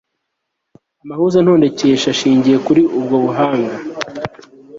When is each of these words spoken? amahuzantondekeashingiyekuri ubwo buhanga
amahuzantondekeashingiyekuri 1.03 2.81
ubwo 2.99 3.15
buhanga 3.23 3.75